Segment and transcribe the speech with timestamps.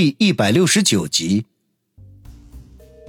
[0.00, 1.44] 第一百六十九集，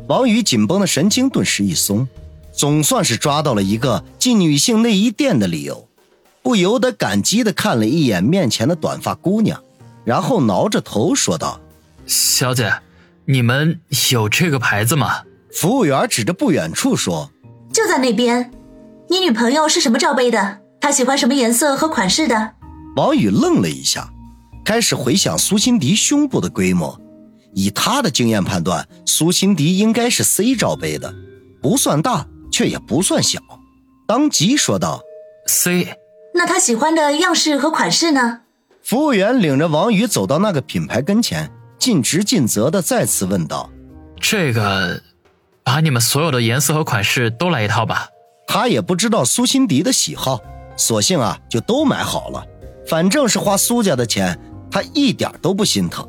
[0.10, 2.06] 王宇紧绷的神经顿时一松，
[2.52, 5.88] 总算是抓到了一个进女性内衣店的理由，
[6.44, 9.64] 不由得感激的看了一眼面前的短发姑娘，
[10.04, 11.62] 然后挠着头说道
[12.06, 12.82] ：“小姐，
[13.24, 13.80] 你们
[14.12, 15.22] 有这个牌子吗？”
[15.56, 17.32] 服务员指着不远处说
[17.72, 18.52] ：“就在那边。
[19.10, 20.60] 你女朋友是什么罩杯的？
[20.82, 22.56] 她喜欢什么颜色和款式的？”
[22.98, 24.12] 王宇愣了一下。
[24.64, 27.00] 开始回想苏辛迪胸部的规模，
[27.54, 31.14] 以他的经验判断，苏辛迪应该是 C 罩杯的，
[31.62, 33.40] 不算大，却也不算小。
[34.08, 35.02] 当即说道
[35.48, 35.98] ：“C。”
[36.34, 38.42] 那他喜欢的样式和款式呢？
[38.84, 43.70] 服务员领着王宇走到那个品牌跟前，尽职尽责的再次问道
[44.20, 45.02] ：“这个，
[45.64, 48.08] 把你们所有的颜色和款式都来一套吧。”
[48.48, 50.40] 他也不知道苏辛迪的喜好，
[50.76, 52.44] 索性啊就都买好了，
[52.86, 54.38] 反正是花苏家的钱。
[54.72, 56.08] 他一点都不心疼。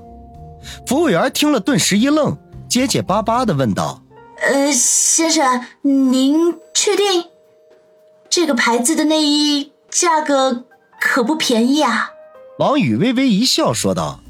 [0.87, 2.37] 服务员听了，顿时一愣，
[2.69, 4.03] 结结巴巴的问道
[4.41, 7.25] ：“呃，先生，您确定
[8.31, 10.65] 这个牌子的内衣价格
[11.01, 12.11] 可不便宜啊？”
[12.61, 14.21] 王宇微微一笑，说道：“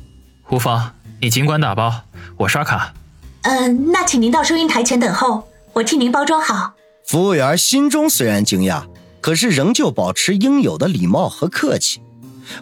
[0.51, 1.93] 无妨，你尽管打包，
[2.39, 2.95] 我刷卡。
[3.43, 6.73] ”“嗯，那请您到收银台前等候，我替您包装好。”
[7.05, 8.85] 服务员心中虽然惊讶，
[9.21, 12.01] 可是仍旧保持应有的礼貌和客气。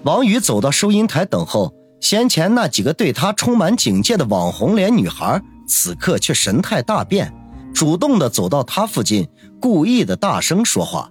[0.05, 7.33] 王宇走到收银台等候，先前那几个对他充满警戒的网红脸女孩，此刻却神态大变，
[7.75, 9.29] 主动的走到他附近，
[9.61, 11.11] 故意的大声说话。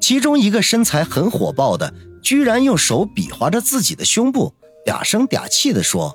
[0.00, 6.14] 其中一个身材很火爆的，居然用手比划着自己的胸部，嗲声嗲气的说：“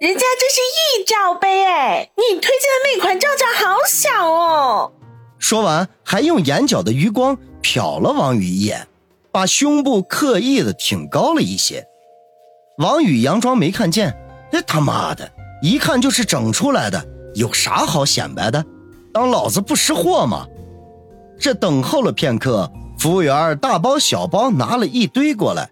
[0.00, 4.92] 人家这是 E 罩杯哎，你推荐的那款罩罩好小哦。”
[5.38, 8.86] 说完，还用眼角的余光瞟了王宇一眼。
[9.38, 11.86] 把胸部刻意的挺高了一些，
[12.78, 14.12] 王宇佯装没看见。
[14.50, 15.30] 这他妈的，
[15.62, 18.64] 一看就是整出来的，有啥好显摆的？
[19.14, 20.48] 当老子不识货吗？
[21.38, 22.68] 这等候了片刻，
[22.98, 25.70] 服务员大包小包拿了一堆过来，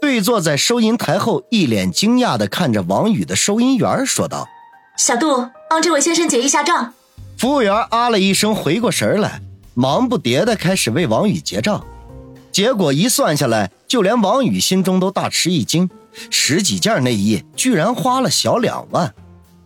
[0.00, 4.46] 对坐在收银台后，一脸惊讶的看着王宇的收银员说道
[4.96, 6.94] ：“小杜，帮这位先生结一下账。”
[7.36, 9.40] 服务员啊了一声，回过神来，
[9.74, 11.84] 忙不迭的开始为王宇结账。
[12.58, 15.88] 结果一算下来，就连王宇心中都大吃一惊，
[16.28, 19.14] 十几件内衣居然花了小两万，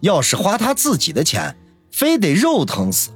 [0.00, 1.56] 要是花他自己的钱，
[1.90, 3.08] 非得肉疼死。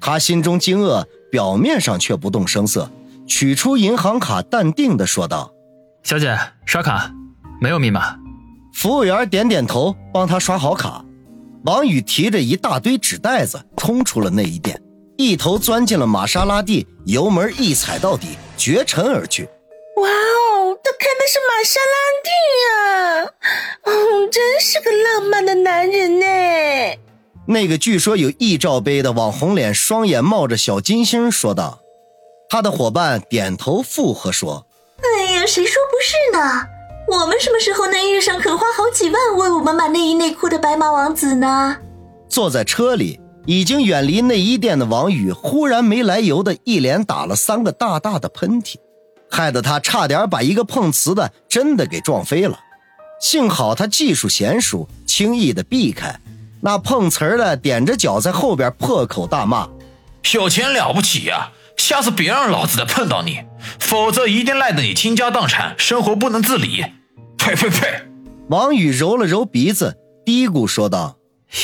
[0.00, 2.90] 他心中惊愕，表面上却不动声色，
[3.26, 5.52] 取出银行卡，淡定的说道
[6.02, 6.34] ：“小姐，
[6.64, 7.12] 刷卡，
[7.60, 8.16] 没有密码。”
[8.72, 11.04] 服务员点点头，帮他刷好卡。
[11.66, 14.82] 王宇提着一大堆纸袋子冲出了内衣店。
[15.18, 18.28] 一头钻进了玛莎拉蒂，油门一踩到底，
[18.62, 19.42] 绝尘而去。
[19.96, 22.30] 哇哦，他开的是玛莎拉蒂
[22.62, 23.32] 呀！
[23.82, 26.26] 哦，真是个浪漫的男人呢。
[27.48, 31.80] 那个据说有亿罩杯的网红脸，双眼冒着小金星，说道。
[32.48, 34.64] 他的伙伴点头附和说
[35.02, 36.64] ：“哎呀，谁说不是呢？
[37.08, 41.78] 我们什么时候能遇上肯花好几万为我们买内衣内裤的白马王子呢？”
[42.30, 43.18] 坐在车里。
[43.46, 48.76] 已经远离内衣店的王宇，忽然没来由的一连打了三个大大的喷嚏，
[49.30, 52.58] 害得他差点把一个碰瓷的真的给撞飞了。
[53.20, 56.18] 幸好他技术娴熟，轻易的避开。
[56.60, 59.68] 那碰瓷儿的踮着脚在后边破口大骂
[60.34, 61.50] ：“有钱了不起呀！
[61.76, 63.40] 下次别让老子再碰到你，
[63.80, 66.84] 否则一定赖得你倾家荡产，生活不能自理。”
[67.38, 68.02] 呸呸呸！
[68.48, 71.16] 王宇揉了揉鼻子，嘀咕说道。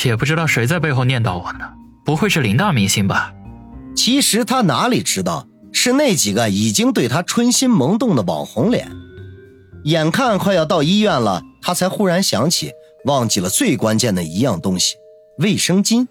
[0.05, 1.67] 也不知道谁在背后念叨我呢，
[2.05, 3.33] 不会是林大明星吧？
[3.95, 8.89] 其实他哪里知道，是那几个已经对他春心萌动的网红脸。
[9.85, 12.71] 眼看快要到医院了，他才忽然想起
[13.05, 14.95] 忘记了最关键的一样东西——
[15.39, 16.07] 卫生巾。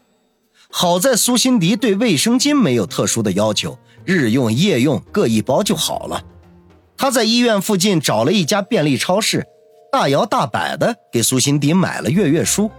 [0.71, 6.23] 好在苏辛迪对卫生巾没有特殊的要求，日用夜用各一包就好了。
[6.97, 9.47] 他在医院附近找了一家便利超市，
[9.93, 12.71] 大摇大摆的给苏辛迪买了月月书。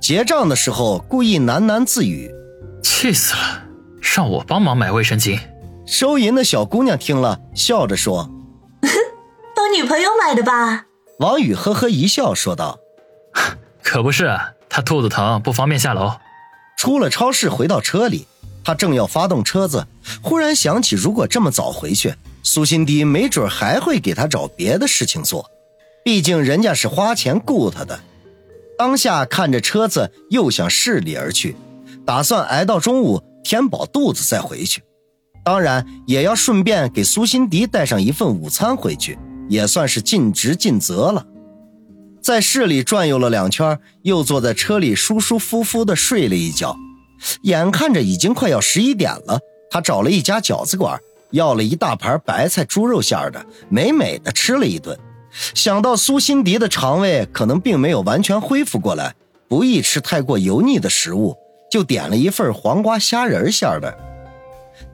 [0.00, 2.30] 结账的时候，故意喃喃自语
[2.82, 3.62] ：“气死了，
[4.00, 5.38] 让我帮忙买卫生巾。”
[5.86, 8.30] 收银的小姑娘听了，笑着说
[9.54, 10.86] ：“帮女朋友买的吧？”
[11.18, 12.78] 王宇呵呵一笑，说道
[13.82, 14.36] ：“可不是，
[14.68, 16.12] 她肚子疼，不方便下楼。”
[16.78, 18.26] 出了超市，回到车里，
[18.64, 19.86] 他正要发动车子，
[20.20, 25.48] 忽然想起，如果这么早回去，苏心迪没准还会给他找别的事情做，
[26.04, 28.00] 毕竟人家是花钱雇他的。
[28.82, 31.54] 当下看着车子，又向市里而去，
[32.04, 34.82] 打算挨到中午填饱肚子再回去。
[35.44, 39.16] 当然，也要顺便给苏辛迪带上一份午餐回去，
[39.48, 41.24] 也算是尽职尽责了。
[42.20, 46.76] 在市里转悠了两圈，又坐在车里舒舒服服的睡了一觉。
[47.42, 49.38] 眼看着已经快要十一点了，
[49.70, 50.98] 他找了一家饺子馆，
[51.30, 54.98] 要了一大盘白菜猪肉馅的，美美的吃了一顿。
[55.32, 59.14] 想到苏辛迪的肠胃可能并没有完全恢复过来，
[59.48, 61.36] 不宜吃太过油腻的食物，
[61.70, 63.96] 就点了一份黄瓜虾仁馅的。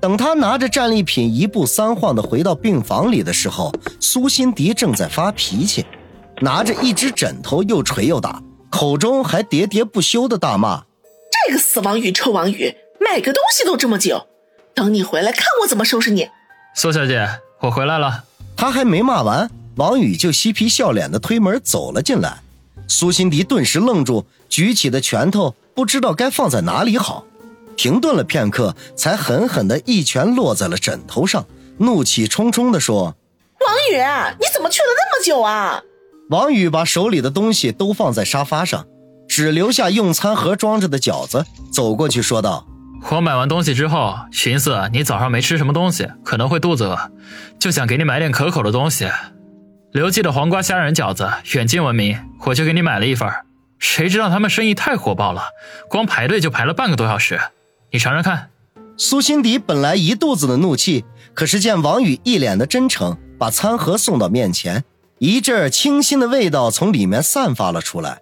[0.00, 5.84] 等他拿着战利品一步三晃的回到病房里的时候，苏辛迪正在发脾气，
[6.40, 10.84] 拿着一只枕头又捶又打，口中还喋喋不休的大骂
[11.46, 14.26] ：“这个死王宇，臭王宇，买个东西都这么久，
[14.74, 16.28] 等你回来看我怎么收拾你！”
[16.76, 17.26] 苏小姐，
[17.62, 18.24] 我回来了。
[18.56, 22.38] 他还没骂完，王宇就嬉皮笑脸的推门走了进来。
[22.88, 27.24] 苏辛迪顿时愣住，举起的拳头不知道该放在哪里好。
[27.76, 31.46] 停顿了片刻，才狠狠的一拳落在了枕头上，
[31.78, 33.14] 怒气冲冲的说
[33.64, 34.02] ：“王宇，
[34.40, 35.80] 你怎么去了那么久啊？”
[36.30, 38.84] 王宇把手里的东西都放在沙发上，
[39.28, 42.66] 只留下用餐盒装着的饺子，走过去说道
[43.12, 46.98] ：“我买完东西之后，寻思你早上没吃什么东西，可能会肚子饿，
[47.60, 49.08] 就想给你买点可口的东西。
[49.90, 53.26] 刘记的黄瓜虾仁饺子远近闻名，我就给你买了一份。
[53.78, 55.44] 谁知道他们生意太火爆了，
[55.88, 57.40] 光排队就排了半个多小时。”
[57.90, 58.50] 你尝尝看，
[58.98, 64.84] 苏辛迪本来一肚子的怒气，可是见王宇一脸的真诚，把餐盒送到面前，
[65.20, 68.18] 一阵清新的味道从里面散发了出来，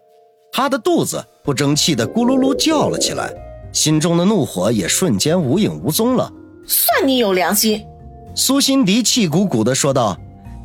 [0.52, 3.34] 他的肚子不争气的咕噜噜叫了起来，
[3.72, 6.32] 心中的怒火也瞬间无影无踪了。
[6.64, 7.84] 算你有良心，
[8.36, 10.16] 苏辛迪气鼓鼓的说道。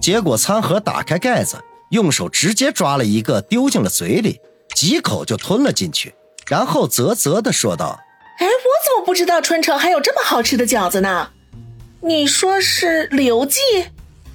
[0.01, 4.41] 结果餐盒打开盖子，用手直接抓了一个丢进了嘴里，
[4.73, 6.15] 几口就吞了进去，
[6.47, 7.99] 然后啧啧的说道。
[8.39, 8.49] 哎，我
[8.83, 11.29] 怎么不知道春城还有这么好吃的饺子呢？
[12.01, 13.59] 你说是刘记？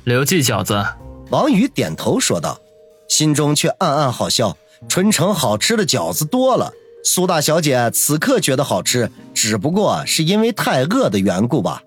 [0.05, 0.87] 刘记饺子。
[1.31, 2.61] 王宇点头说道，
[3.09, 4.57] 心中却暗暗好笑。
[4.89, 6.73] 春城好吃的饺子多了，
[7.03, 11.83] 苏大小姐此刻觉得好吃，只不过是因为太饿的缘故吧。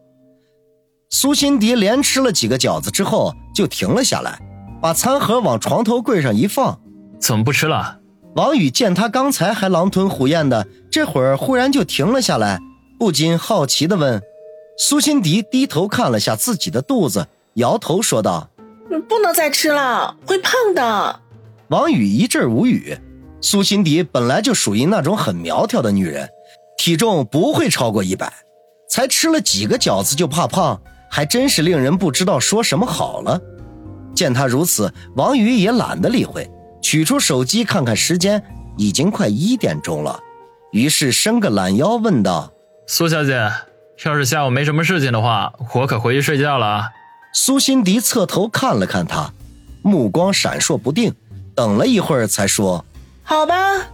[1.12, 4.40] 苏辛迪连吃了几个饺子之后，就停了下来，
[4.80, 6.80] 把餐盒往床头柜上一放，
[7.20, 7.98] 怎么不吃了？
[8.36, 12.60] 王宇见他刚才还狼吞虎咽的，这会儿忽然就停了下来，
[13.00, 14.22] 不禁好奇地问
[14.78, 18.48] ：“苏辛迪，低头看了下自己的肚子，摇头说道
[19.10, 21.22] ：‘不能再吃了，会胖的。’”
[21.70, 22.96] 王宇一阵无语。
[23.42, 26.30] 苏辛迪本来就属于那种很苗条的女人，
[26.78, 28.32] 体重不会超过一百，
[28.90, 30.80] 才吃了几个饺子就怕胖，
[31.10, 33.42] 还真是令人不知道说什么好了。
[34.16, 36.50] 见他如此，王宇也懒得理会。
[36.82, 38.42] 取出手机看看时间，
[38.78, 40.20] 已经快一点钟了，
[40.72, 42.52] 于是伸个懒腰问道
[42.88, 43.52] ：“苏小姐，
[44.06, 46.90] 要是下午没什么事情的话，我可回去睡觉了啊。”
[47.34, 49.34] 苏辛迪侧头看了看他，
[49.84, 51.14] 目光闪烁不定，
[51.54, 52.86] 等了一会儿才说
[53.22, 53.90] ：“好吧，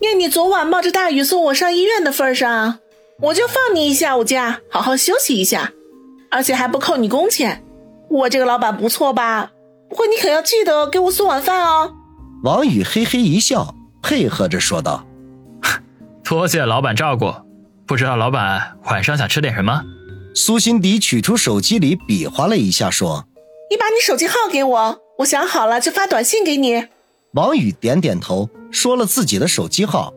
[0.00, 2.78] 念你昨晚冒着大雨送我上医院的份上，
[3.20, 5.72] 我就放你一下午假，好好休息一下，
[6.32, 7.62] 而且还不扣你工钱。
[8.08, 9.52] 我这个老板不错吧？
[9.88, 11.94] 不过你可要记得给我送晚饭哦。”
[12.42, 15.04] 王宇嘿嘿一笑，配合着说道
[16.24, 17.32] ：“多谢老板照顾，
[17.86, 19.84] 不知道老板晚上想吃点什么？”
[20.34, 23.26] 苏辛迪取出手机里比划了一下，说
[23.70, 26.88] ：“你把你手机号给我，我想好了就发短信给你。”
[27.34, 30.12] 王宇点点头，说了自己的手机号。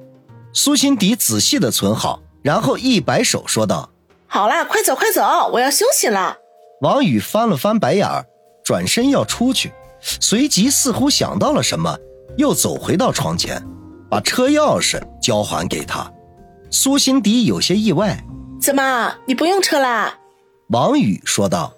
[0.54, 3.90] 苏辛迪仔细的存好，然后一摆手说道
[4.36, 6.38] ：“好啦，快走快走，我要休息了。”
[6.84, 8.26] 王宇翻了翻白眼儿，
[8.66, 11.98] 转身要出去，随即似乎想到了什么。
[12.38, 13.64] 又走回到床前，
[14.10, 16.12] 把车钥匙交还给他。
[16.70, 18.18] 苏辛迪有些意外
[18.62, 20.20] ：“怎么，你不用车啦？”
[20.68, 21.72] 王宇说道：“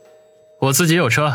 [0.61, 1.31] 我自己有车。”